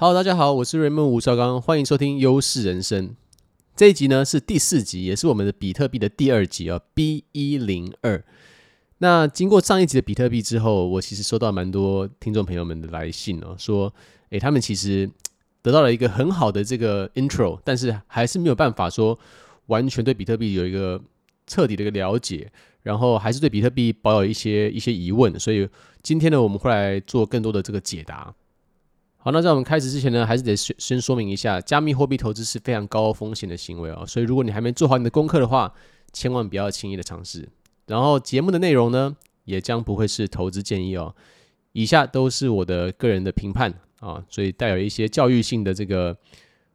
[0.00, 3.16] Hello，大家好，我是 Raymond 吴绍刚，欢迎收听优势人生。
[3.74, 8.22] 这一集呢是第四集，也是我们的比特币的第二集啊，B 一零二。
[8.98, 13.92] 那经过上一集的比特币之后，我其实收到蛮多听众朋友们的来信哦，说，
[14.30, 15.10] 诶，他们其实
[15.62, 19.18] 得到了一个很好的这个 intro，但是还是没有办法说
[19.66, 21.02] 完全对比特币有一个
[21.48, 22.48] 彻底的一个了解，
[22.84, 25.68] 然后还是对比特币保有一些一些疑问，所以
[26.04, 28.32] 今天呢，我们会来做更多的这个解答。
[29.20, 35.74] 好，那在我们开始之前呢，还是得先先说明一下，加密货币投资是非常高风险的行为哦，所以如果你还没做好你的功课的话，
[36.12, 37.48] 千万不要轻易的尝试。
[37.86, 41.14] 然后节目的内容呢，也将不会是投资建议哦，
[41.72, 46.16] 以下都是我的个人的评判啊，所以带有一些教育性的这个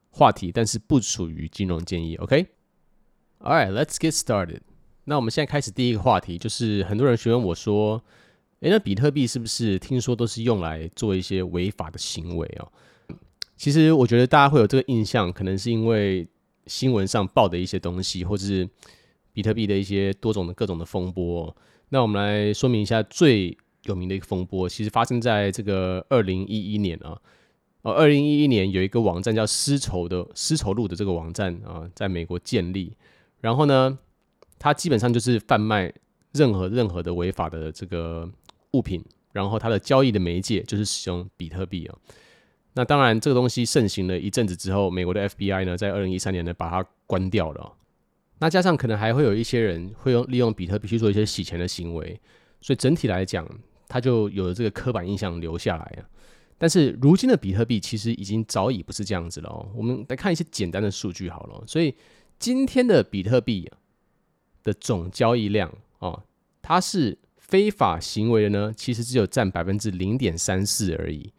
[0.10, 2.18] 话题，但是不属于金融建议。
[2.18, 4.60] OK，All right，let's get started。
[5.06, 8.04] 那我们现在开始第一个话题，就是很多人询问我说。
[8.64, 12.72] 诶，那比特币是不是听说都是用来做一些违法的行为哦？
[13.58, 16.26] 其实我觉得大家会有这个印象，可能是因为
[16.66, 18.66] 新闻上报的一些东西，或者是
[19.34, 21.54] 比特币的一些多种的各种的风波。
[21.90, 27.20] 那我们来说明一下最有名的一个风波，其实发生在这个二零一一年啊。
[27.82, 32.94] 哦，二零一一年有一个网站叫丝绸的丝绸路的这个网站啊，在美国建立，
[33.42, 34.00] 然后呢，
[34.58, 35.94] 它基本上就是贩卖
[36.32, 38.32] 任何任何的违法的这个。
[38.74, 41.98] 物品，然后它的交易的媒介就是使用比特币啊。
[42.74, 47.74] 那当然，这个东西盛行了一阵子之后，美国的 FBI 呢，在二零一三年呢，把它关掉了。
[48.40, 52.20] 那加上可能还会有一些人会用利用比特币去做一些洗钱的行为，
[52.62, 53.48] 所以整体来讲，
[53.88, 56.10] 它就有了这个刻板印象留下来啊。
[56.58, 59.70] 但是如今的比特币其实已经早已不是这样子了哦。
[59.76, 61.64] 我们来看一些简单的数据好了。
[61.68, 61.94] 所以
[62.40, 63.70] 今天的比特币
[64.64, 66.24] 的总交易量哦，
[66.62, 67.20] 它是。
[67.48, 71.32] 非法行为的呢，其实只有占百分之零点三四而已。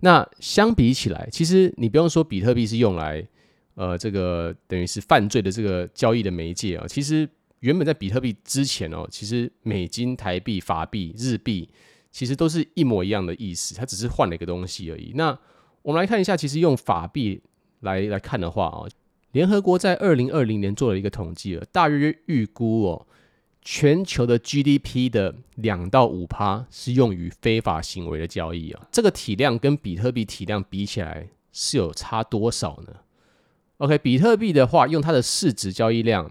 [0.00, 3.26] 那相比起来，其实你不用说比特币是用来，
[3.74, 6.86] 呃，这个等于是犯罪的这个交易的媒介啊。
[6.88, 7.28] 其实
[7.58, 11.68] 原本在比特币之前哦，其实美金、台币、法币、日币，
[12.10, 15.12] 其实都是一模一样的意思，它只是换了一个东西而已。
[15.14, 15.36] 那
[15.82, 17.42] 我们来看一下，其实用法币
[17.80, 18.88] 来来看的话啊，
[19.32, 23.06] 联合国在二零二零年做了一个统计了，大约预估哦。
[23.62, 32.94] 全球的 GDP 的两到五趴是用于非法行为的交易啊，这个体量跟比特币体量比起来是有差多少呢
[33.76, 36.30] ？OK，比特币的话，用它的市值交易量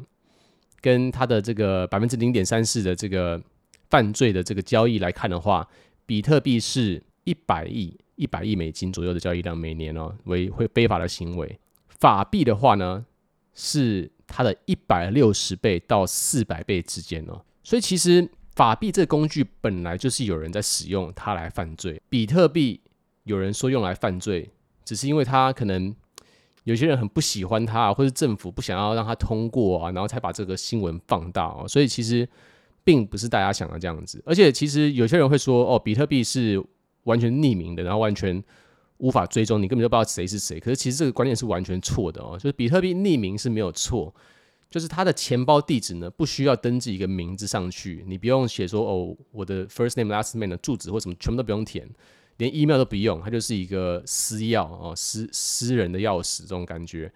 [0.82, 3.40] 跟它的这个百分之零点三四的这个
[3.90, 5.68] 犯罪的这个交易来看的话，
[6.08, 11.60] 比特币是一百亿一百亿美金左右的交易量每年哦，为会非法的行为。
[11.88, 13.06] 法币的话呢
[13.54, 14.12] 是。
[14.30, 22.00] 它的一百六十倍到四百倍之间哦，所以其实法币这个工具本来就是有人在使用它来犯罪。
[22.08, 22.80] 比特币
[23.24, 24.50] 有人说用来犯罪，
[24.86, 25.94] 只是因为它可能
[26.64, 31.68] 有些人很不喜欢它，或是政府不想要让它通过啊，然后才把这个新闻放大哦。
[31.68, 32.28] 所以其实
[32.84, 34.22] 并不是大家想的这样子。
[34.26, 36.64] 而且其实有些人会说，哦，比特币是
[37.04, 38.44] 完全匿名的，然后完全。
[39.00, 40.60] 无法追踪，你根本就不知道谁是谁。
[40.60, 44.14] 可是其实这个观念是完全错的哦，就是比特币匿名是没有错，
[44.70, 51.90] 就是它的钱包地址呢不需要登记一个名字上去，你不用写说哦我的 first name last name 的住址或什么全部都不用填，
[52.38, 57.12] 连 email 都不用，它就是一个私钥哦，私私人的钥匙这种感觉。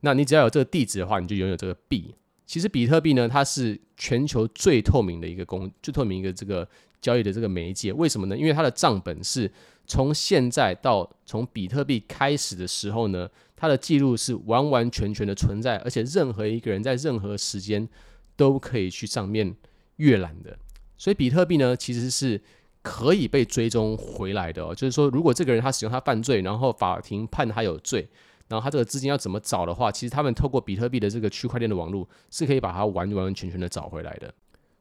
[0.00, 2.14] 那你只要有这个地址的话，你就拥有这个币。
[2.46, 6.68] 其实比特币呢，它是全球最透明的一个公最透明一个这个
[7.04, 7.92] 交易的这个媒介。
[7.92, 8.36] 为什么呢？
[8.36, 9.50] 因为它的账本是。
[9.86, 17.86] 从现在到从比特币开始的时候呢，它的记录是完完全全的存在，而且任何一个人在任何时间
[18.34, 19.54] 都可以去上面
[19.96, 20.56] 阅览的。
[20.96, 22.40] 所以比特币呢，其实是
[22.80, 24.74] 可以被追踪回来的哦。
[24.74, 28.08] 就是说，如果这个人他使用他犯罪，然后法庭判他有罪，
[28.48, 34.32] 然后他这个资金要怎么找的话，其实他们透过比特币的这个区块链的网络是可以把它完完全全的找回来的。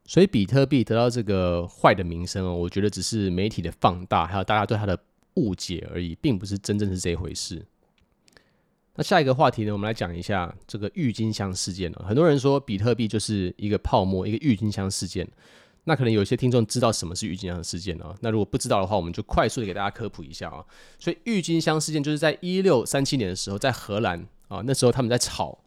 [0.05, 4.97] 所以比特币得到这个坏的名声哦，我觉得只是媒体的放大，还有大家对它的
[5.35, 7.65] 误解而已，并不是真正是这一回事。
[8.95, 12.05] 那下一个话题呢，我们来讲一下这个郁金香事件了。
[12.07, 15.27] 很多人说比特币就是一个泡沫，一个郁金香事件。
[15.85, 18.15] 那可能有些听众知道什么是郁金香事件啊？
[18.21, 20.63] 那如果不知道的话，我们就快速的给大家科普一下啊。
[20.99, 25.57] 所以郁金香事件就是在一六三七年的时候，在荷兰啊，那时候他们在炒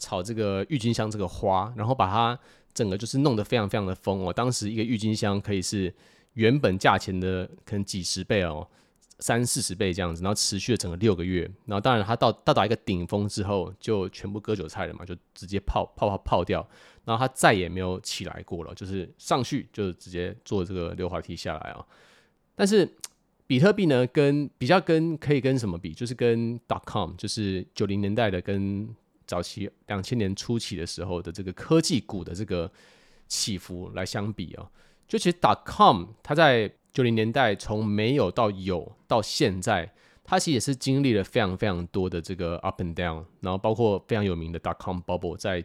[0.00, 2.36] 炒这个郁金香这个花，然后把它。
[2.72, 5.92] 整个就是弄得非常非常的疯哦，当时一个郁金香可以是
[6.34, 8.64] 原本价钱的可能几十倍哦，
[9.18, 16.64] 三四十倍这样子，然后持续了整个六个月，然后当然它到到达一个顶峰之后，就全部割韭菜了嘛，就直接泡泡泡泡掉，
[17.04, 21.84] 然后它再也没有起来过了，就是上去就直接坐这个溜滑梯下来啊。
[22.54, 22.88] 但是
[23.48, 25.92] 比特币呢，跟比较跟可以跟什么比？
[25.92, 28.88] 就是跟 dot com，就是九零年代的跟
[29.30, 32.68] 早期两千年初期的时候的这个科技股的这个
[33.28, 34.68] 起伏来相比啊。
[35.06, 39.88] 就其实 dot com 它在九零年代从没有到有到现在，
[40.24, 45.64] 它其实也是经历了非常非常多的这个 up and down，然后包括非常有名的 dot com bubble，在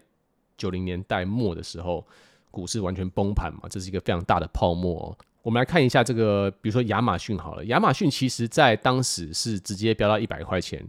[0.56, 2.06] 九零年代末的时候，
[2.52, 5.18] 股市完全崩盘嘛，这是一个非常大的泡沫。
[5.42, 10.84] 我们来看一下这个，比如说亚马逊好了，亚马逊其实在当时是直接飙到一百块钱，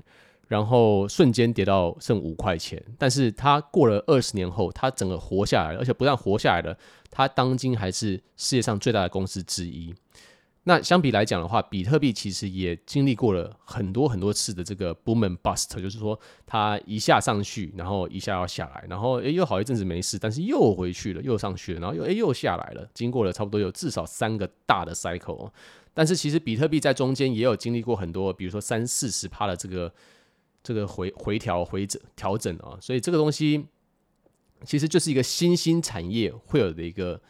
[0.49, 6.77] 然后瞬间跌到剩五块钱，但是它过了二十年后，它整个活下来了，而且不但活下来了，
[7.11, 9.95] 它当今还是世界上最大的公司之一。
[10.69, 25.51] 那相比来讲的话，比特币其实也经历过了很多很多次的这个 boom and bust，就是说它一下上去，然后一下要下来，然后诶又好一阵子没事，但是又回去了，又上去了，然后又诶又下来了，经过了差不多有至少三个大的 cycle。
[25.95, 29.93] 但是其实比特币在中间也有经历过很多，比如说三四十趴的这个
[30.67, 33.67] 这个回回调回整调整啊，所以这个东西
[34.65, 37.21] 其实就是一个新兴产业会有的一个。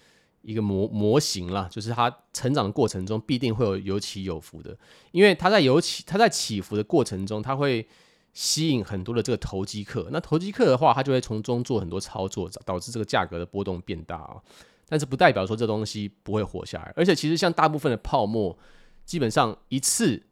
[0.42, 4.78] 一个模模型啦，就是它成长的过程中必定会有有起有伏的，
[5.10, 7.84] 因为它在有起它在起伏的过程中，它会
[8.32, 10.08] 吸引很多的这个投机客。
[10.12, 14.40] 那投机客的话，它就会从中做很多操作，导致这个价格的波动变大啊。
[14.88, 18.56] 但是不代表说这东西不会活下来，而且其实像大部分的泡沫，
[19.04, 20.22] 基本上一次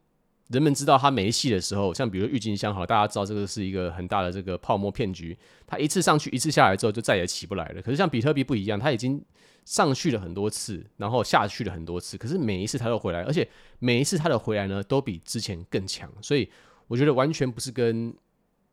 [0.49, 7.81] 人们知道它没戏的时候，像比如郁金香好，大家知道这个是一个很大的这个泡沫骗局，它一次上去一次下来之后就再也起不来了。
[7.81, 9.23] 可是像比特币不一样，它已经。
[9.65, 13.49] 上去了很多次，然后下去了很多次，可是每一次它都回来，而且
[13.79, 16.07] 每一次它的回来呢，都比之前更强。
[16.21, 16.47] 所以
[16.85, 18.13] 我觉得完全不是跟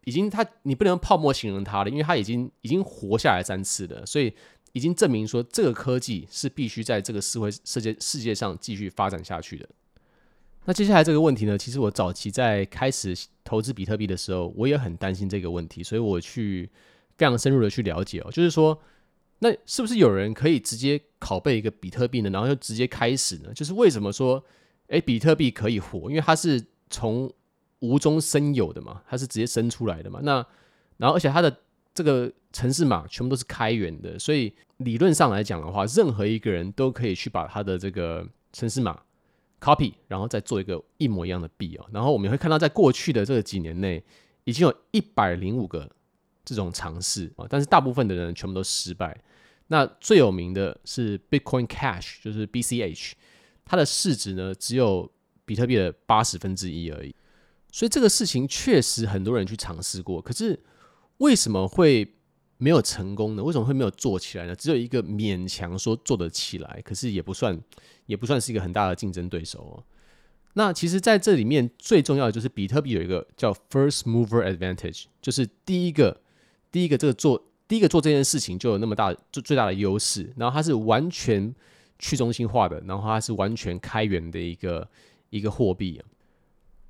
[0.05, 4.35] 已经它，你不能用泡沫形容它了，因为它已经已经活下来三次了，所以
[4.75, 9.67] 已经证明说这个科技是必须在这个社会世界世界上继续发展下去的。
[10.65, 13.15] 那接下来这个问题呢，其实我早期在开始
[13.45, 16.71] 投资比特币的时候，我也很担心这个问题，所以我去
[17.17, 18.81] 非常深入的去了解哦，就是说。
[19.45, 22.31] 那是不是有人可以直接拷贝一个比特币呢？
[22.31, 23.53] 然后就直接开始呢？
[23.53, 24.41] 就是为什么说，
[24.87, 26.09] 哎，比特币可以活？
[26.09, 27.29] 因为它是从
[27.81, 30.21] 无中生有的嘛，它是直接生出来的嘛。
[30.23, 30.47] 那
[30.99, 31.59] 然后而且它的
[31.93, 39.03] 这个程式码全部都是开源的，所以理论上来讲的话，任何一个人都可以去把它的这个程式码
[39.63, 41.87] copy，然后再做一个一模一样的币哦。
[41.93, 44.03] 然后我们会看到，在过去的这几年内，
[44.45, 45.89] 已经有一百零五个
[46.45, 49.17] 这种尝试啊，但是大部分的人全部都失败。
[49.69, 53.13] 那最有名的是 Bitcoin Cash，就是 BCH，
[53.65, 55.11] 它的市值呢只有
[55.45, 57.15] 比特币的八十分之一而已。
[57.71, 60.61] 所以这个事情确实很多人去尝试过，可是
[61.19, 62.17] 为什么会
[62.63, 63.43] 没有成功呢？
[63.43, 64.55] 为什么会没有做起来呢？
[64.55, 67.61] 只有一个勉强说做得起来，可是也不算，
[68.07, 69.85] 也不算是一个很大的竞争对手哦。
[70.55, 76.21] 那其实在这里面最重要的就是比特币有一个叫 First Mover Advantage，就是第一个，
[76.71, 77.45] 第一个这个做。
[77.69, 80.31] 第一个做这件事情就有那么大，就最大的优势。
[80.37, 81.55] 然后它是完全
[81.99, 84.87] 去中心化的，然后它是完全开源的一个
[85.31, 85.99] 一个货币。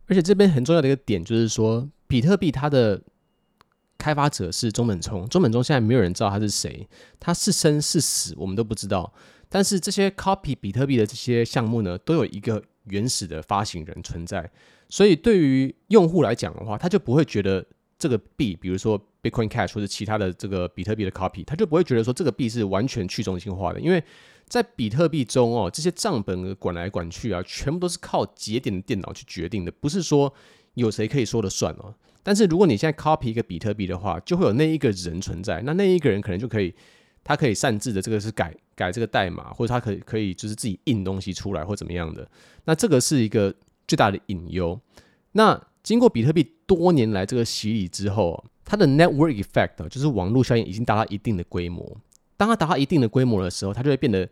[0.07, 3.01] 而且这边很重要的一个点就是说，比特币它的
[4.03, 6.89] 开发者是中本聪，中本聪现在没有人知道他是谁，
[7.21, 9.13] 他是生是死我们都不知道。
[9.49, 14.51] 但是这些 copy 比特币的这些项目呢，都有一个原始的发行人存在，
[14.89, 17.65] 所以对于用户来讲的话，他就不会觉得。
[17.99, 24.03] 这个币，比如说 Bitcoin Cash 或者其他的这个比特币的 copy，他就不会觉得说这个币是完全去中心化的，因为
[24.49, 30.35] 在比特币中哦，这些账本管来管去啊，全部都是靠节点的电脑去决定的，不是说
[30.75, 31.95] 有谁可以说了算哦。
[32.23, 36.75] 但是如果你现在 copy 一个比特币的话，就会有那一个人存在，那那一个人可能就可以，
[37.25, 42.29] 他可以擅自的这个是改改这个代码，或者他可以可以就是自己印东西出来或怎么样的，
[42.65, 43.55] 那这个是一个
[43.87, 44.79] 最大的隐忧。
[45.33, 51.97] 那经过比特币多年来这个洗礼之后，它的 network effect 就是网络效应已经达到一定的规模。
[52.37, 54.29] 当它达到一定的规模的时候，它就会变得，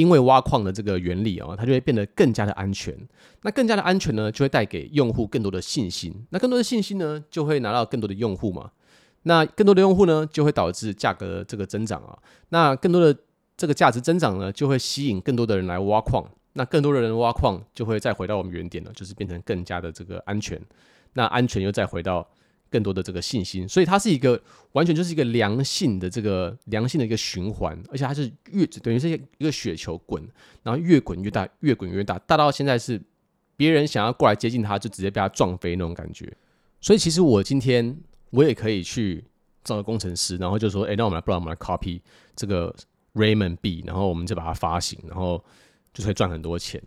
[0.00, 2.96] 因为挖矿的这个原理啊，它就会变得更加的安全。
[3.42, 6.14] 那更加的安全呢，就会带给用户更多的信心。
[6.30, 8.70] 那更多的信心呢，就会拿到更多的用户嘛。
[9.24, 12.18] 那更多的用户呢，就会导致价格这个增长啊。
[12.48, 13.14] 那更多的
[13.56, 16.24] 这个价值增长呢，就会吸引更多的人来挖矿。
[16.54, 20.60] 那更多的人挖矿，就会再回到我们原点了，就是变成更加的这个安全。
[21.12, 22.26] 那安全又再回到
[22.70, 24.40] 更多的这个信心，所以它是一个
[24.72, 30.22] 完全就是一个良性的这个良性的一个循环，而且它是越等于是一个雪球滚，
[30.62, 33.00] 然后越滚越大，越滚越大，大到现在是
[33.56, 36.32] 别人想要过来接近它，就直接被它撞飞那种感觉。
[36.80, 37.96] 所以其实我今天
[38.30, 39.24] 我也可以去
[39.64, 42.00] 找个工程师，然后就说，哎，那我们来，不然我们来 copy
[42.34, 42.74] 这个
[43.14, 45.42] Raymond 币，然后我们就把它发行，然后。
[45.92, 46.80] 就会赚很多钱，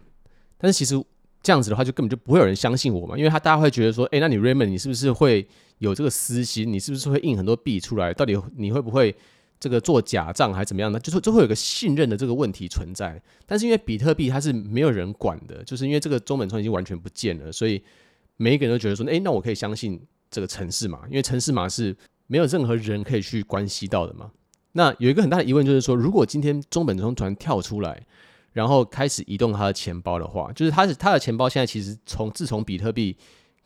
[0.58, 0.96] 但是其实
[1.42, 5.46] 这样子的话，就根本就不会有人相信我嘛，因为他大家会觉得说，哎，那你 Raymond 你是不是会
[5.84, 6.72] 有这个私心？
[6.72, 8.14] 你是不是会印很多币出来？
[8.14, 9.14] 到底你会不会
[9.60, 11.00] 这个做假账还是怎么样呢？
[11.00, 13.22] 就是就会有个信任的这个问题存在。
[13.46, 17.82] 但是因为比特币它是没有人管的，就是因为这个中本聪已经完全不见了，所以
[18.38, 21.96] 每一个人都觉得说，诶，那我可以相信这个城市嘛，因为城市嘛是
[22.28, 24.32] 没有任何人可以去关系到的嘛。
[24.72, 28.02] 那有一个很大的疑问就是说，如果今天中本聪突然跳出来，
[28.54, 33.16] 然后开始移动他的钱包的话，就是他是他的钱包现在其实从自从比特币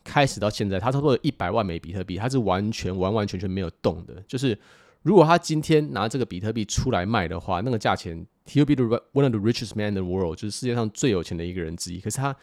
[0.08, 4.14] 开始到现在，他差不多有一百万枚比特币，他是完全完完全全没有动的。
[4.26, 4.58] 就是
[5.02, 12.00] 如果他今天拿这个比特币出来卖的话，那个价钱，He'll be the one of the richest man in the world，就是世界上最有钱的一个人之一。
[12.00, 12.34] 可是他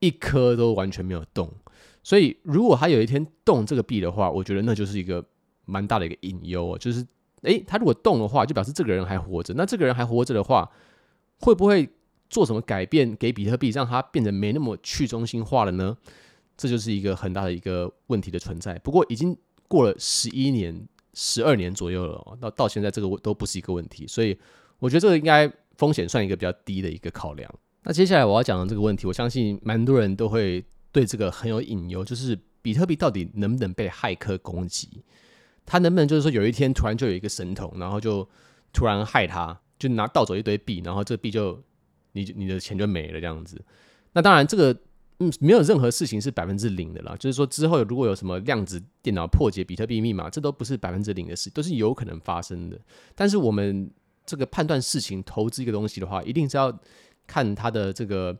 [0.00, 1.48] 一颗都完全没有动，
[2.02, 5.24] 所以如果他有一天动这个币的话，我觉得那就是一个
[5.64, 7.06] 蛮大的一个隐忧，哦就是。
[7.42, 9.52] 诶，他如果动的话，就表示这个人还活着。
[9.52, 10.66] 那这个人还活着的话，
[11.40, 11.86] 会不会
[12.30, 15.94] 做什么改变给比特币，让它变得没那么去中心化了呢？
[16.56, 18.78] 这就是一个很大的一个问题的存在。
[18.80, 19.36] 不过已经
[19.68, 24.06] 过了十一年、十二年左右了，到到现在这个都不是一个问题。
[24.06, 24.36] 所以
[24.78, 27.52] 我觉得这个应该风险算一个比较低的一个考量。
[27.82, 35.02] 那接下来我要讲的这个问题，我相信蛮多人都会对这个很有隐忧，就是比特币到底能不能被骇客攻击？
[35.66, 38.26] 他能不能就是说有一天突然就有一个神童，然后就
[38.72, 41.62] 突然害他，就拿盗走一堆币，然后这币就
[42.12, 43.60] 你你的钱就没了这样子？
[44.12, 44.74] 那当然这个
[45.18, 52.78] 嗯没有任何事情是百分之零的啦，就是说之后如果有什么量子电脑破解比特币密码，这都不是百分之零的事，都是有可能发生的。
[53.14, 53.90] 但是我们
[54.26, 56.76] 这个判断事情投资一个东西的话，一定是要
[57.26, 58.36] 看它的这个。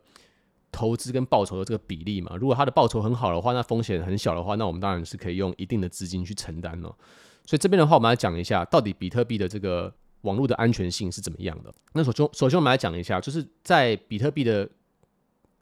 [0.71, 6.93] 投资跟报酬的这个比例嘛，如果它的报酬很好的话，那风险很小的话，那我们当然是可以用一定的资金去承担了。
[7.45, 11.73] 所以这边的话，我们来讲一下，到底比特币的这个网络的安全性是怎么样的。
[11.93, 14.69] 那首先，首先我们来讲一下，就是在比特币的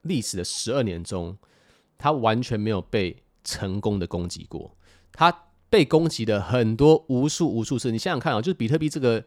[0.03, 1.37] 历史的十二年中，
[1.97, 4.77] 它完全没有被成功的攻击过。
[5.11, 9.23] 它被攻击的很多无数无数次，你想想看啊，就是比特币这个。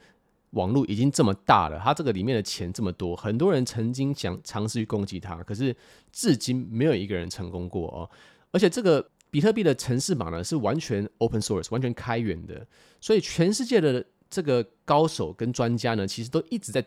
[0.51, 5.75] 网络已经这么大了，它这个里面的钱这么多，很多人曾经想尝试去攻击它，可是
[6.13, 8.09] 至今没有一个人成功过哦。
[8.53, 12.67] 而且这个比特币的程式码呢是完全 open source，完全开源的，
[13.01, 16.83] 所以全世界的这个高手跟专家呢，其实都一直在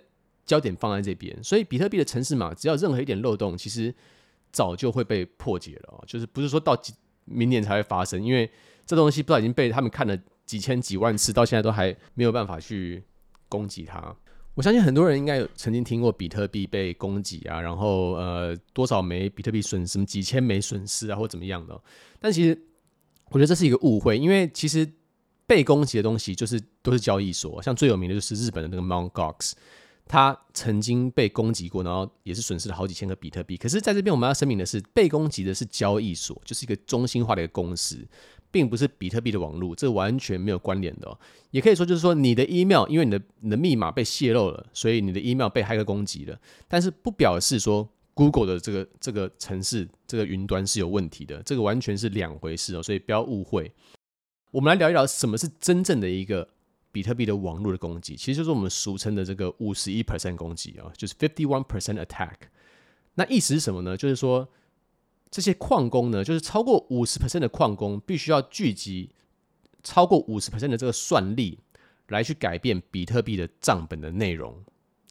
[0.49, 1.37] 焦点放在这边。
[1.43, 3.93] 所以比特币的程式码只要任何一点漏洞，其实
[4.51, 6.03] 早就会被破解了哦。
[6.05, 6.75] 就是不是说到
[7.25, 8.49] 明年才会发生，因为
[8.85, 13.03] 这东西不知道已经被他们看了几千几万次，到现在都还没有办法去。
[13.51, 14.15] 攻击它，
[14.53, 21.81] 我相信很多人应该有曾经听过比特币被攻击啊，然后呃多少枚比特币损失，什么几千枚损失啊，或怎么样的。
[22.19, 22.55] 但其实
[23.31, 24.87] 我觉得这是一个误会，因为其实
[25.47, 29.09] 被攻击的东西就是都是交易所，像最有名的就是日本的那个 Mt.
[29.11, 29.53] Gox，
[30.09, 33.55] 它曾经被攻击过，然后也是损失了好几千个比特币。
[33.55, 38.05] 可是在这边我们要声明的是，被攻击的是交易所，就是一个中心化的一个公司。
[38.51, 41.15] 并不是比特币的网络，这完全没有关联的哦。
[41.51, 46.35] 也可以说，就是说你的 email，因为你的你的密码被泄露了，所以你的 email 被骇客攻击了。
[46.67, 52.81] 但是不表示说 Google 的这个这个城市这个云端是有问题的，这个完全是两回事哦。
[52.81, 53.71] 所以不要误会。
[54.49, 56.49] 我们来聊一聊什么是真正的一个
[56.91, 62.35] 比特币的网络的攻击，其实就是我们俗称的这个五十一 percent 攻击啊，就是 fifty one percent attack。
[63.15, 63.97] 那意思是什么呢？
[63.97, 64.47] 就是说。
[65.31, 69.11] 这些矿工呢，就是超过五十 percent 的矿工，必须要聚集
[69.83, 71.59] 超过五十 percent 的这个算力，
[72.07, 74.59] 来去改变比特币的账本的内容。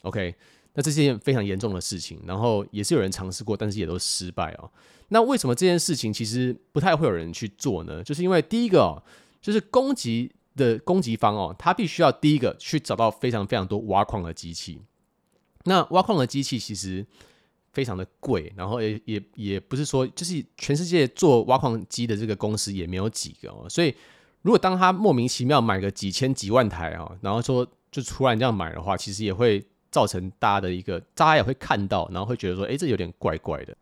[0.02, 0.34] OK，
[0.74, 4.68] 那这是件非常严重的事情，然后也是有人尝试过，但是也都失败哦。
[5.10, 8.02] 那为什么这件事情其实不太会有人去做呢？
[8.02, 9.00] 就是因为第一个哦，
[9.40, 14.82] 就是攻击的攻击方哦，他必须要第一个去找到非常非常多挖矿的机器。
[15.64, 17.06] 那挖矿的机器其实。
[17.70, 23.94] 非常的贵，然后也也也不是说，就是全世界做挖矿机的这个公司也没有几个哦，所以
[24.42, 33.76] 如果当他莫名其妙买个几千几万台啊，然后说就突然这样买的话，其实也会造成大家的一个，大家也会看到，然后会觉得说，哎，这有点怪怪的。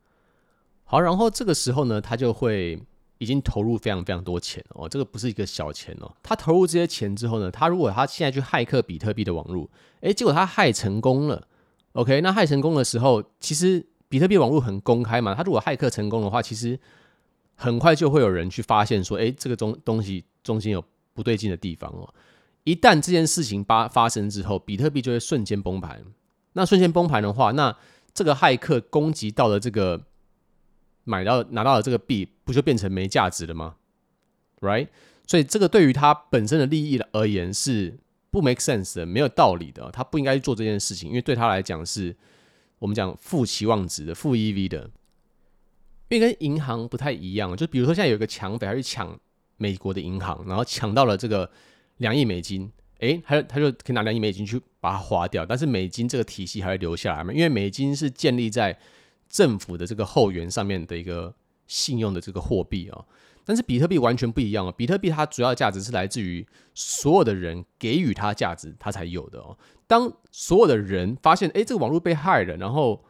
[0.84, 2.78] 好，然后这个时候呢，他就会
[3.18, 6.12] 已经投入非常非常多钱哦，这个不是一个小钱哦。
[6.22, 9.68] 他投入这些钱之后呢，他如果他现在去骇客比特币的网络，
[10.00, 11.46] 哎，结果他骇成功了。
[11.92, 15.34] OK，那骇成功的时候，其实比特币网络很公开嘛。
[15.34, 16.78] 他如果骇客成功的话，其实
[17.54, 22.12] 很快就会有人去发现说，诶，这个东东西中间有不对劲的地方哦。
[22.64, 26.04] 一旦这件事情发发生之后，比特币就会瞬间崩盘。
[26.52, 27.74] 那瞬间崩盘的话，那
[28.12, 30.02] 这个骇客攻击到了这个
[31.06, 33.76] 买到拿到的这个币，不就变成没价值了吗
[34.60, 34.88] ？Right？
[35.26, 37.98] 所以这个对于他本身的利益而言是。
[38.28, 42.14] 不 make sense 的，没有道理的，他不应该去做这件事情，因为对他来讲是，
[42.78, 44.90] 我们讲负期望值的负 EV 的。
[46.10, 49.18] 因为跟银行不太一样，就比如说现在有一个抢匪，他去抢
[49.56, 51.50] 美国的银行，然后抢到了这个
[51.98, 57.32] 两亿美金，诶，他就他就可以拿两亿美金去把它花掉，但是美金这个体系还会留下来嘛？
[57.32, 58.78] 因为美金是建立在
[59.28, 61.34] 政府的这个后援上面的一个
[61.66, 63.04] 信用的这个货币啊。
[63.44, 69.56] 但是比特币完全不一样哦，比特币它主要价值是来自于所有的人给予它价值，它才有的哦。
[69.86, 73.04] 当所有的人发现，哎，这个网络被害了，然后，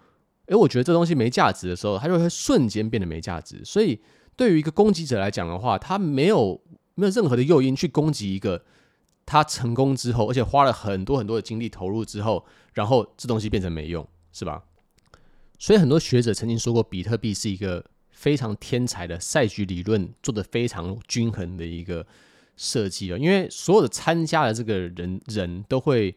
[0.44, 3.64] 哎，我觉得这东西没价值的时候，它就会瞬间变得没价值。
[3.64, 3.99] 所以，
[4.37, 6.61] 对于一个攻击者来讲的话，他没有
[6.96, 8.62] 没有任何的诱因去攻击一个
[9.25, 12.44] 他成功之后，而且花了很多很多的精力投入之后，
[12.75, 14.62] 然后这东西变成没用，是吧？
[15.58, 17.84] 所以很多学者曾经说过，比特币是一个。
[18.18, 22.04] 非常天才的赛局理论做得非常均衡的一个
[22.56, 26.16] 设计啊，因为所有的参加的这个人人都会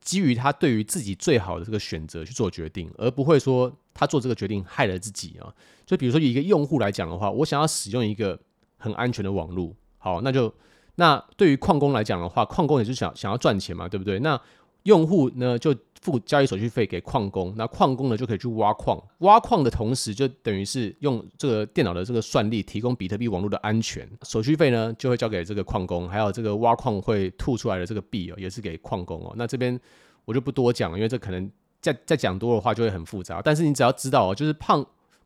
[0.00, 5.54] 基于他对于自己最好的这个选择去做决定，而不会说他做这个决定害了自己啊。
[5.84, 8.40] 就比如说以一个用户来讲的话，我想要使用一个
[8.78, 10.52] 很安全的网络，好，那就
[10.94, 14.18] 那对于矿工来讲的话，矿工也是想想要赚钱嘛，对不对？
[14.20, 14.40] 那
[14.84, 15.76] 用户呢就。
[16.00, 18.98] 付交易手续费给矿工，那矿工呢就可以去挖矿。
[19.18, 24.08] 挖矿的同时，就等于是用这个电脑的这个算力提供比特币网络的安全。
[24.22, 29.34] 手续费呢就会交给这个矿工，还有这个挖矿会吐出来的这个币哦，也是给矿工哦。
[29.36, 29.78] 那这边
[30.24, 31.50] 我就不多讲，因为这可能
[31.82, 33.42] 再再讲多的话就会很复杂。
[33.42, 34.82] 但是你只要知道哦，就是胖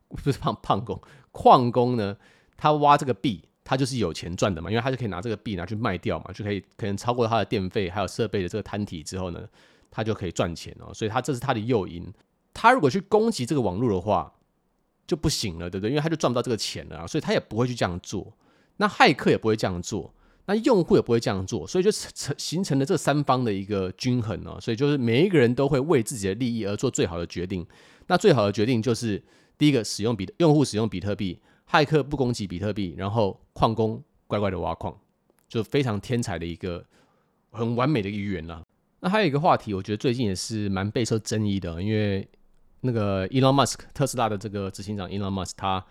[0.09, 0.99] 不是胖胖工
[1.31, 2.17] 矿工呢，
[2.57, 9.47] 他挖这个币，他就是有钱赚的嘛，因为他就可以拿这个币拿去卖掉嘛，就可以可能超过他的电费还有设备的这个摊体之后呢。
[9.95, 12.05] 他就可以赚钱哦，所以他这是他的诱因。
[12.53, 14.29] 他如果去攻击这个网络的话，
[15.07, 15.89] 就不行了，对不对？
[15.89, 18.33] 因为他就赚不到这个钱了啊，所以他也不会去这样做。
[18.75, 20.13] 那骇客也不会这样做，
[20.47, 24.59] 那用户也不会这样做，所以就成形成了这三方的一个均衡哦。
[24.59, 27.65] 所以就是每一个人都会为自己的利益而做最好的决定。
[28.07, 29.23] 那最好的决定就是
[29.57, 31.39] 第一个，使用比用户使用比特币，
[31.71, 34.99] 骇客不攻击比特币，然后矿工乖乖的挖矿，
[35.47, 36.85] 就非常天才的一个
[37.51, 38.61] 很完美的一个语言了。
[39.01, 42.27] 那还有一个话题，我觉得最近也是蛮备受争议的，因为
[42.81, 45.83] 那个 Elon Musk 特斯拉的这个执行长 Elon Musk，他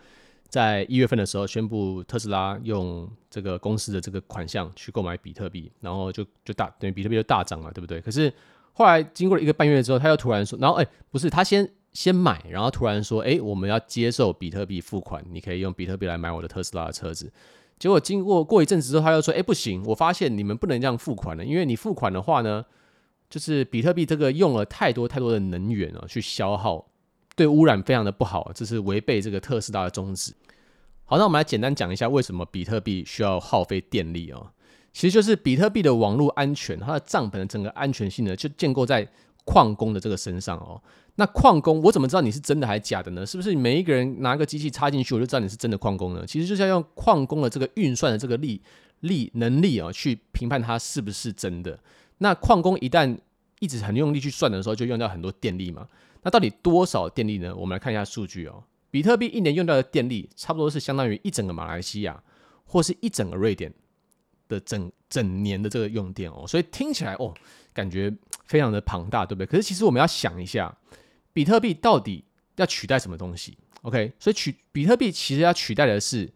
[0.49, 8.01] 在一月份的时候宣布特斯拉用这个公司的这个款项去购买比特币，然后就就大等于比特币就大涨了，对不对？
[8.01, 8.33] 可是
[8.73, 17.33] 后来经过了一个半月之后，他又突然说，然后哎，不是他先先买，然后突然说，哎，我们要接受比特币付款，你可以用比特币来买我的特斯拉的车子。
[17.79, 22.65] 结果经过过一阵子之后，他又说，哎，不行，我发现你们不能这样付款了，因为你付款的话呢。
[23.35, 26.87] 就是比特币这个用了太多太多的能源啊，去消耗，
[27.35, 30.33] 对污染非常的不好，这是违背这个特斯拉的宗旨。
[31.05, 34.53] 好，那我们来简单讲一下为什么比特币需要耗费电力啊？
[34.93, 39.05] 其实就是比特币的网络安全，它的账本的整个安全性呢，就建构在
[39.45, 40.81] 矿工的这个身上哦。
[41.17, 43.27] 那矿工，我怎么知道你是真的还是假的呢？
[43.27, 46.25] 是不是每一个人拿个机器插进去，我就知道你是真的矿工呢？
[46.25, 48.63] 其实就是要用矿工的这个运算的这个力
[49.01, 51.77] 力能力啊，去评判它是不是真的。
[52.25, 53.15] 那矿工一旦
[53.61, 55.87] 一直很用力去算的时候，就用掉很多电力嘛。
[56.23, 57.55] 那到底多少电力呢？
[57.55, 58.65] 我们来看一下数据哦。
[58.91, 62.23] 比特币一年用掉的电力，差不多是相当于一整个马来西亚
[62.65, 63.71] 或是一整个瑞典
[64.49, 66.47] 的整整年的这个用电哦。
[66.49, 67.35] 所以听起来哦，
[67.75, 68.11] 感觉
[68.47, 69.47] 非常的庞大，对不对？
[69.47, 70.75] 可是其实我们要想一下，
[71.35, 72.25] 比特币到底
[72.57, 76.33] 要取代什么东西？OK，所以取比特币其实要取代的是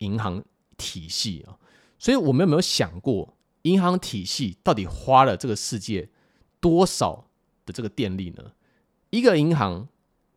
[0.00, 0.44] 银行
[0.76, 1.56] 体系啊。
[1.98, 3.34] 所以我们有没有想过？
[3.62, 6.08] 银行体系到底花了这个世界
[6.60, 7.26] 多少
[7.66, 8.52] 的这个电力呢？
[9.10, 9.86] 一个银行，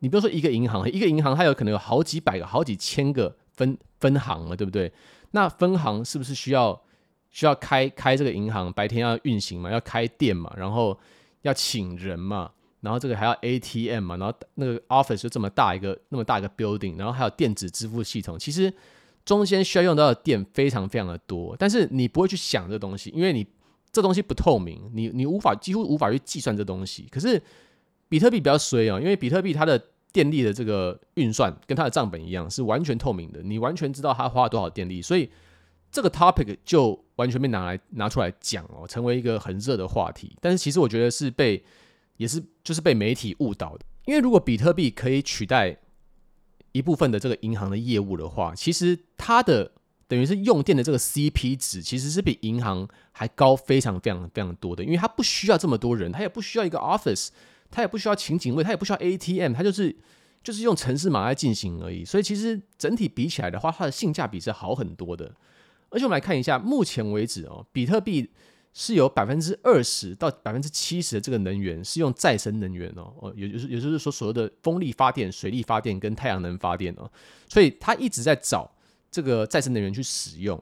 [0.00, 4.92] 你不要说一个银行，一个银行它有可能有好几百个、好几千个分分行了，对不对？
[5.30, 6.82] 那分行是不是需要
[7.30, 8.72] 需要开开这个银行？
[8.72, 10.98] 白天要运行嘛，要开店嘛，然后
[11.42, 18.72] 要请人嘛，然后这个还要 ATM 嘛，然后那个 office 就这么大一个那么大一个 building，然后还有电子支付系统，其实。
[19.24, 23.46] 中间需要用到的电非常非常的多，但是你不会去想这东西，因为你
[23.90, 27.06] 这东西不透明，你你无法几乎无法去计算这东西。
[27.10, 27.40] 可是
[28.08, 29.82] 比特币比较衰哦，因为比特币它的
[30.12, 35.30] 电力的这个运算跟它的账本一样是完全透明的，你完全知道它花了多少电力，所以
[35.90, 40.36] 这个 topic 就完全被拿来拿出来讲哦，成为一个很热的话题。
[40.40, 41.64] 但是其实我觉得是被
[42.18, 45.78] 也是就是被媒体误导的，因为如果比特币可以取代。
[46.74, 49.70] 一部分的这个银行的业务的话，其实它的
[50.08, 57.28] 等于是用电的这个 CP 值，其实是比银行还高非常非常非常多的，因为它不需要这么多人，它也不需要一个 office，
[57.70, 59.94] 它也不需要请警卫，它也不需要 ATM，它就是
[60.42, 62.04] 就是用城市码来进行而已。
[62.04, 65.32] 所以其实整体比起来的话，它的性价比是好很多的。
[65.90, 68.28] 而且我们来看一下，目前为止哦，比特币
[68.76, 77.08] 是有百分之二十到百分之七十的这个能源是用再生能源哦，哦，也就是也就是说所谓的风力发电、水力发电跟太阳能发电哦，
[77.48, 78.68] 所以他一直在找
[79.12, 80.60] 这个再生能源去使用。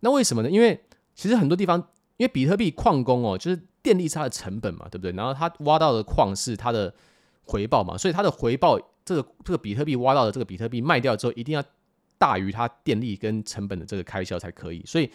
[0.00, 0.50] 那为什么呢？
[0.50, 0.78] 因为
[1.14, 1.78] 其实很多地方，
[2.18, 5.12] 因为比特币矿工哦，就是电力是它的成本嘛，对不对？
[5.12, 6.94] 然后他挖到的矿是它的
[7.44, 11.64] 回报嘛，所以它的回报，这个这个比特币挖到的这个比特币卖掉之后，一定要
[12.18, 14.82] 大于它电力跟成本的这个开销才可以。
[14.84, 15.10] 所以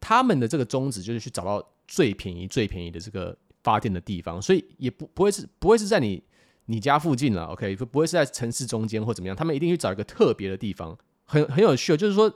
[0.00, 1.68] 他们的这个宗旨就是去找到。
[1.90, 6.22] 最便宜、最便宜的这个发电的地方，所以也不不会是不会是在你
[6.66, 12.32] 你家附近了，OK，不不会是在城市中间或怎么样，他们一定去找一个特别的地方，很很有趣哦，就是说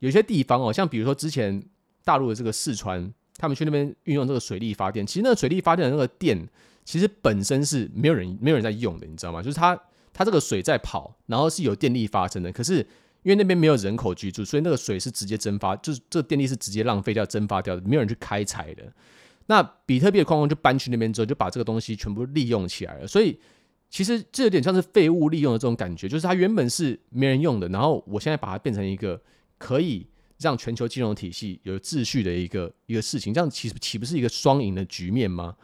[0.00, 1.62] 有些地方哦，像比如说之前
[2.04, 6.44] 大陆的这个四川，他们去那边运用这个水力发电，其实那个水力发电的那个电，
[6.84, 9.40] 其实本身是没有人没有人在用的，你知道吗？
[9.40, 9.80] 就是它
[10.12, 12.84] 它这个水在跑，然后是有电力发生的，可是。
[13.24, 18.84] 因为那边没有人口居住，所以那个水是直接蒸发，就是这个电力是直接浪费掉、蒸发掉的，没有人去开采的。
[19.46, 23.06] 那比特币的矿工就搬去那边之后，就把这个东西全部利用起来了。
[23.06, 23.38] 所以
[23.88, 29.18] 其实这有点像是废物利用的这种感觉，就是它原本是没人用的，然后我现在把它变成一个
[29.56, 30.06] 可以
[30.38, 35.56] 让全球金融体系有秩序的一个一个事情，这样其实岂不是一个双赢的局面吗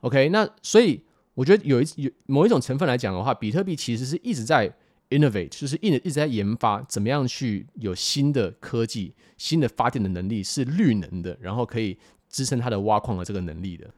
[0.00, 1.00] ？OK，那所以
[1.34, 4.74] 我觉得有一有某一种成分来讲的话，比特币其实是一直在。
[5.08, 11.96] Innovate 就是一直一直在研发，怎么样去有新的科技、新的发电的能力是绿能的，然后可以
[12.28, 13.88] 支撑它的挖矿的这个能力的。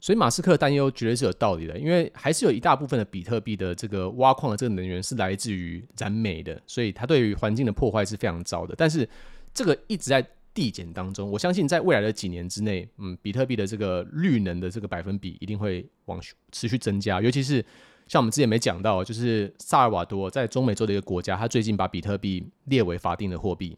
[0.00, 8.74] 所以马斯克担忧绝对是有道理的，因为还是有一大部分的比特币的这个挖矿的这个能源是来自于燃煤的，所以它对于环境的破坏是非常糟的。
[8.74, 9.06] 但是
[9.52, 16.18] 这个一直在递减当中，我相信在未来的几年之内，嗯，比特币的这个绿能的这个百分比一定会往
[16.50, 17.62] 持续增加，尤其是。
[18.08, 23.76] 像我们之前没讲到，就是萨尔瓦多在中美洲的一个国家，他最近把比特币列为法定的货币，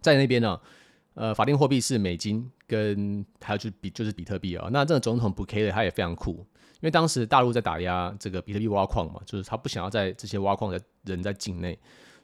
[0.00, 0.58] 在那边呢，
[1.14, 4.68] 呃，法定货币是美金跟还有就是比就是比特币啊。
[4.72, 11.78] 那这个总统布凯勒他也非常酷，因为当时大陆在打压这个比特币挖矿嘛，就是他不想要在这些挖矿的人在境内，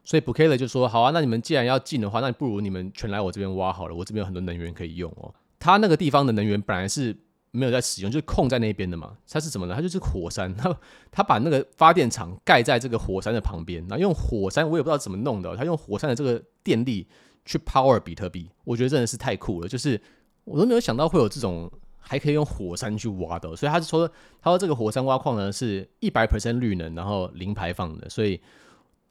[0.04, 5.34] 所以布凯勒就说：好啊，那你们既然要进的话，那不如你们全来我这边挖好了，我这边有很多能源可以用哦。
[5.58, 7.14] 他那个地方的能源本来是。
[7.50, 9.16] 没有在使用，就是空在那边的嘛。
[9.28, 9.74] 它是什么呢？
[9.74, 10.54] 它就是火山。
[10.54, 10.76] 它
[11.10, 15.56] 它把那个发电厂盖在这个火山的旁边，然后用火山，我也不知道怎么弄的。
[15.56, 17.06] 它用火山的这个电力
[17.44, 19.68] 去 power 比特币，我觉得真的是太酷了。
[19.68, 20.00] 就是
[20.44, 23.56] 我都没有想到会有这种还可以用火山去挖的。
[23.56, 24.06] 所以他是说，
[24.40, 28.10] 他说这个火山挖矿呢是一百 percent 绿能，然后零排放的。
[28.10, 28.38] 所以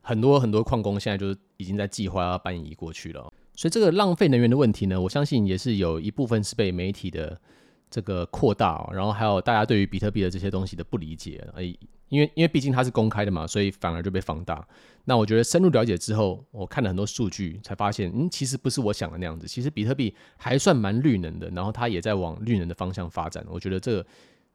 [0.04, 3.34] 很多很多矿工现在就是已经在计划要搬移过去了。
[3.56, 7.42] 所以这个浪费能源的问题呢，我相信也是有一部分是被媒体的。
[7.90, 11.64] 这个扩大哦，然后还有大家对于比特币的这些东西的不理解，哎，
[12.10, 14.66] 因为因为毕竟它是公开的嘛，所以反而就被放大。
[15.06, 19.48] 那我觉得深入了解之后，我看了很多数据，才发现，嗯，其实不是我想的那样子。
[19.48, 23.46] 其实比特币还算蛮绿能的，然后它也在往绿能的方向发展。
[23.50, 24.06] 我觉得这个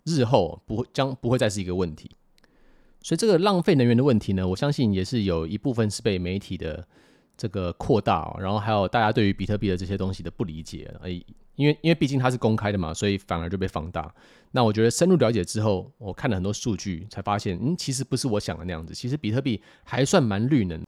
[0.04, 2.10] 日后不会将不会再是一个问题。
[3.00, 6.86] 所以这个浪费能源的问题呢，我相信也是有一部分是被媒体的
[7.36, 11.22] 这个扩大，然后还有大家对于比特币的这些东西的不理解，哎。
[11.56, 14.12] 因为因为毕竟它是公开的嘛，所以反而就被放大。
[14.52, 18.94] 那我觉得深入了解之后，我看了很多数据，才发现，嗯，其实不是我想的那样子。
[18.94, 20.82] 其实比特币还算蛮绿能。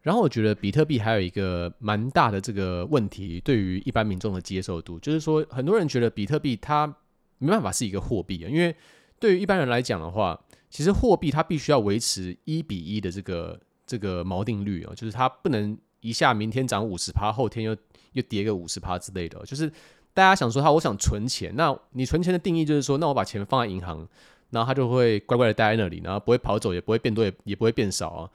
[0.00, 6.92] 然后我觉得比特币还有一个蛮大的这个问题，对于一般民众的接受度，就是说很多人觉得比特币它
[7.38, 8.74] 没办法是一个货币啊，因为
[9.20, 17.76] 对于一般人来讲的话，其实货币它必须要维持一比一的这个这个锚定律哦，就是它不能一下明天涨五十趴，后天又。
[18.12, 19.68] 又跌个五十趴之类的，就是
[20.14, 21.52] 大家想说他，我想存钱。
[21.56, 24.06] 那你存钱的定义就是说，那我把钱放在银行，
[24.50, 28.30] 然后它就会乖乖的待在那里，然后不会跑走，也不会变多，也也不会变少啊。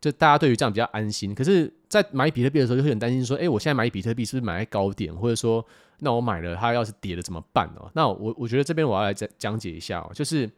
[0.00, 1.32] 就大家对于这样比较安心。
[1.34, 5.64] 可是，在买比特币的时候，就会很担心说，哎，我现在买比特币是不是买在高点，或者说，
[5.98, 7.88] 那我买了它要是跌了怎么办哦？
[7.94, 10.50] 那我我觉得这边我要来讲讲解一下哦，就是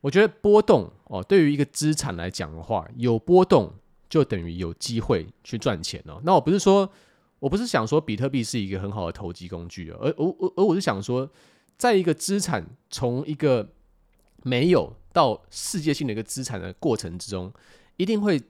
[0.00, 3.70] 我觉得波动哦，对于一个资产来讲的话，有波动
[4.08, 6.20] 就等于有机会去赚钱哦。
[6.24, 6.88] 那我不是说。
[7.42, 11.28] 我不是想说比特币是一个很好的投机工具，而而而而我是想说，
[11.76, 13.68] 在一个资产从一个
[14.44, 17.52] 没有到世界性的一个资产的过程之中，
[17.96, 18.40] 一定会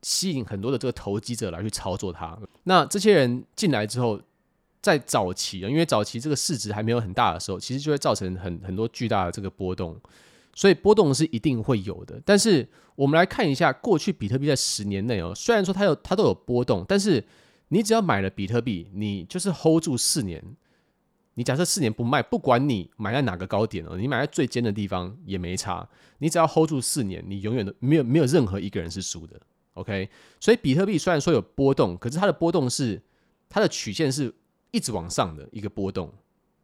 [0.00, 2.38] 吸引很多的这个投机者来去操作它。
[2.62, 4.18] 那这些人进来之后，
[4.80, 10.00] 在早期啊，因为早期这个市值还没有很大的时候，其实就会造成很很多巨大的这个波动，
[10.54, 12.18] 所以波动是一定会有的。
[12.24, 17.22] 但是我们来看一下过去比特币在十年内哦，虽然说它有它都有波动，但是
[17.74, 20.40] 你只要买了比特币，你就是 hold 住四年。
[21.34, 25.84] 你假设四年不卖，不管你买在哪个高点哦，你买在最尖的地方也没差。
[26.18, 29.40] 你只要 hold 住四年，你永远都没有没有任何一个人是输的。
[29.72, 30.08] OK，
[30.38, 33.02] 所以比特币虽然说有波动，可是它的波动是
[33.48, 34.32] 它的曲线是
[34.70, 36.14] 一直往上的一个波动。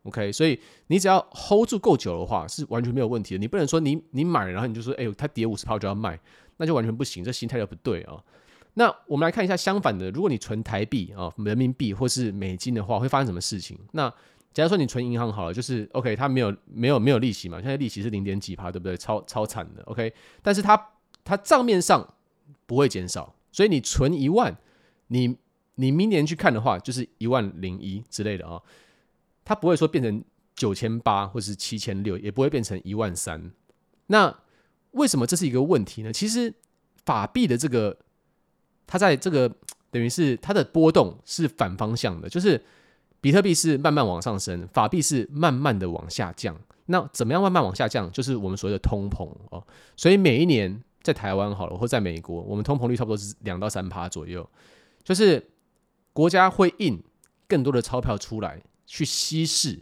[0.05, 3.39] OK，所以你只要 hold 住够久的话，是完全没有问题的。
[3.39, 6.17] 你不能说你你买了，然后你就说，哎呦，它跌五十趴就要卖，
[6.59, 8.23] 那就完全不行，这心态就不对啊。
[8.75, 13.79] 那我们来看一下相反的，如果你存台币啊、人民币或是美金的话，会发生什么事情？
[13.93, 14.09] 那
[14.53, 18.97] 假如说你存银行好了，就是 OK，它没有没有没有利息嘛，现在利息是零点几趴，对不对？
[18.97, 20.91] 超超惨的 OK，但是它
[21.25, 22.15] 它账面上
[22.67, 24.57] 不会减少，所以你存一万，
[25.09, 25.37] 你
[25.77, 28.61] 你明年去看的话，就是一万零一之类的啊。
[29.45, 30.23] 它不会说变成
[30.55, 33.51] 九千八或是七千六，也不会变成一万三。
[34.07, 34.37] 那
[34.93, 36.13] 为什么这是一个问题呢？
[36.13, 36.53] 其实
[37.05, 37.97] 法币的这个，
[38.91, 39.49] 它在这个
[39.91, 42.61] 等于是它的波动是反方向的，就是
[43.21, 46.55] 比特币是慢慢往上升，法币是慢慢的往下降。
[46.87, 48.11] 那怎么样慢慢往下降？
[48.11, 49.65] 就是我们所谓的通膨哦。
[49.97, 54.47] 所以每一年在台湾好了，或在美国，我们通膨率差不多是两到三趴左右，
[55.05, 55.51] 就是
[56.13, 57.01] 国家会印
[57.47, 58.61] 更多的钞票出来。
[58.93, 59.79] 去稀释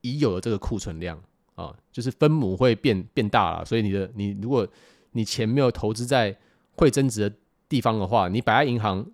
[0.00, 1.20] 已有的这个库存量
[1.56, 4.64] 啊，就是分母会变变大了，所以你的你如果
[5.10, 6.38] 你钱没有投资在
[6.76, 7.36] 会增值的
[7.74, 9.04] 地方的话，你摆在银行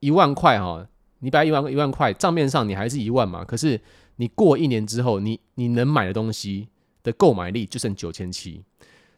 [0.00, 0.86] 一万块哈，
[1.18, 3.80] 你摆一万一万块账面上你还是一万嘛，可是
[4.16, 6.68] 你过一年之后，你你能买的东西
[7.02, 8.62] 的购买力就剩九千七，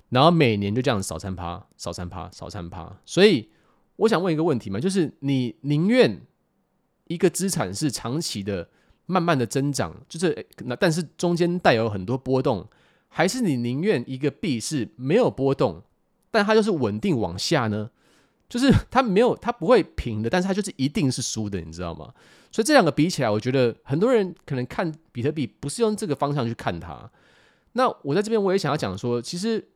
[0.09, 3.49] 然后每年就这样少三趴，少三趴，少三趴，所以
[3.97, 6.21] 我想问一个问题嘛，就是你宁愿
[7.07, 8.69] 一个资产是长期的。
[9.11, 12.69] 慢慢的增长，就是那，但是中间带有很多波动，
[13.09, 15.83] 还是你宁愿一个币是没有波动，
[16.31, 17.89] 但它就是稳定往下呢？
[18.49, 22.13] 就是它没有，它不会平的，但是它就是一定是输的，你知道吗？
[22.51, 27.11] 所以这两个比起来，我觉得很多人可能看比特币不是用这个方向去看它。
[27.73, 29.69] 那我在这边我也想要讲说，其实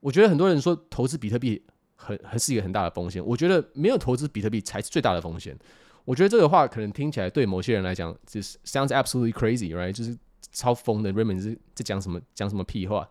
[0.00, 1.62] 我觉得很多人说投资比特币
[1.96, 5.58] 很还是一个很大的风险，我觉得没有投资比特币才是最大的风险。
[6.04, 9.92] 我觉得这个话可能听起来对某些人来讲，就是 sounds absolutely crazy，right？
[9.92, 10.16] 就是
[10.52, 13.08] 超疯的，Raymond 是在讲什么讲什么屁话。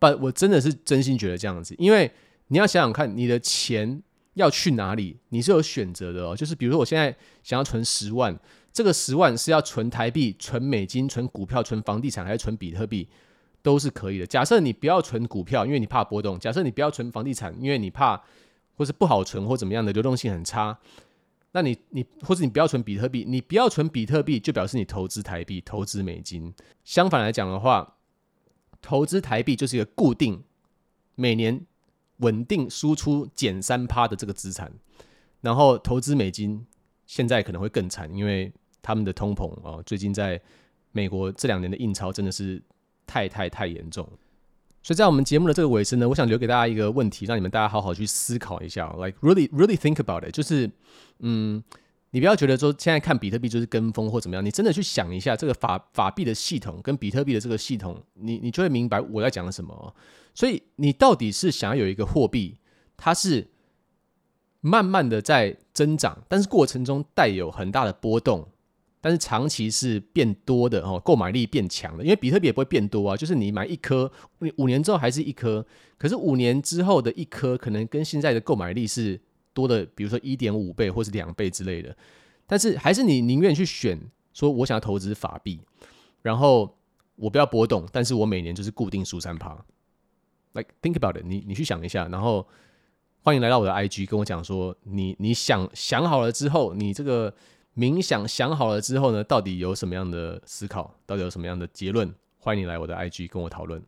[0.00, 2.10] But 我真的是真心觉得这样子，因为
[2.48, 4.02] 你要想想看，你的钱
[4.34, 6.36] 要去哪里，你是有选择的哦。
[6.36, 8.38] 就是比如说，我现在想要存十万，
[8.72, 13.08] 这个十万是要存台币、存美金、存股票、存房地产，还是存比特币，
[13.62, 14.26] 都是可以的。
[14.26, 18.22] 假设你不要存股票，因为你怕波动；假设你不要存房地产，因为你怕
[18.76, 20.78] 或是不好存或怎么样的流动性很差。
[21.52, 26.52] 那你你或者你不要存比特币，你不要存比特币，就表示你投资台币、投资美金。
[26.84, 27.96] 相反来讲的话，
[28.82, 30.44] 投资台币就是一个固定
[31.14, 31.64] 每年
[32.18, 34.72] 稳定输出减三趴的这个资产，
[35.40, 36.66] 然后投资美金
[37.06, 38.52] 现在可能会更惨，因为
[38.82, 40.40] 他们的通膨啊，最近在
[40.92, 42.62] 美国这两年的印钞真的是
[43.06, 44.08] 太太太严重。
[44.82, 50.32] 所以在我们节目的这个尾声呢，我想留给大家一个问题，让你们大家好好去思考一下，like really really think about it。
[50.32, 50.70] 就是，
[51.18, 51.60] 嗯，
[52.16, 59.94] 你不要觉得说现在看比特币就是跟风或怎么样，你真的去想一下这个法法币的系统跟比特币的这个系统，你你就会明白我在讲什么。
[60.34, 62.56] 所以你到底是想要有一个货币，
[62.96, 63.46] 它是
[64.62, 68.48] 慢慢的在增长，但是过程中带有很大的波动。
[69.02, 75.66] 但是长期是变多的哦，购买力变强的，因为比特币也不会变多啊，就是你买一颗，你五年之后还是一颗，
[75.98, 79.20] 可是五年之后的一颗可能跟现在的购买力是
[79.56, 81.96] 多的，比如说一点五倍或是两倍之类的。
[82.46, 83.98] 但是还是你宁愿去选，
[84.34, 85.58] 说我想要投资法币，
[86.20, 86.76] 然后
[87.14, 89.56] 我不要波动，但是我每年就是固定输三趴。
[90.52, 92.46] Like think about it，你你去想一下，然后
[93.22, 97.34] 欢迎来到我的 IG 跟我讲说，你你想想好了之后，你这个。
[97.78, 100.94] 冥想想好了之后呢，到底有什么样的思考？
[101.04, 102.10] 到底有什么样的结论？
[102.38, 103.84] 欢迎你来我的 IG 跟我讨论。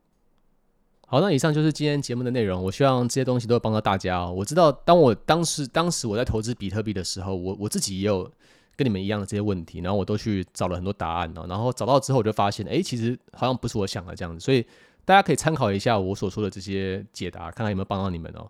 [1.10, 2.62] 好，那以上就是今天节目的内容。
[2.62, 4.30] 我希望这些东西都会帮到大家哦。
[4.30, 8.30] 我知道，当我当时当时我在投资比特币的时候，我我自己也有
[8.76, 11.46] 跟你们一样的这些问题，然后我都去找了很多答案哦。
[11.48, 14.44] 然后找到之后，我就发现，哎，其实好像不是我想的这样子。
[14.44, 14.62] 所以
[15.06, 18.46] 大家可以参考一下我所说的这些解答，看看有没有帮到你们哦。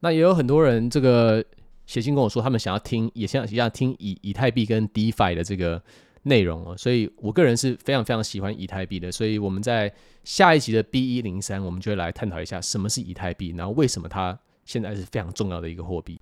[0.00, 1.44] 那也有很多人这个。
[1.84, 5.82] 写信跟我说，他们想要听，也想想听以以太币跟 DeFi 的这个
[6.22, 9.92] 内容哦，所以我个人是非常非常喜欢以太币的，所以我们在
[10.24, 16.20] 下一集的 B 一零三，我们就会来探讨一下什么是以太币，然后为什么它现在是非常重要的一个货币。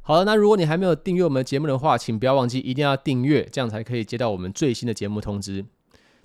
[0.00, 5.64] 好了，那如果你还没有订阅我们节目的话，请不要忘记一定要订阅，这样才可以接到我们最新的节目通知。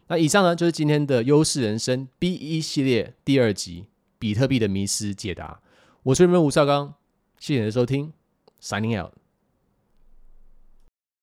[0.08, 3.86] 那以上呢，就是今天的优势人生 B 一系列第二集
[4.18, 5.60] 比特币的迷失解答。
[6.02, 6.96] 我是你们吴绍刚，
[7.38, 8.12] 谢谢你的收听。
[8.60, 9.27] Signing out.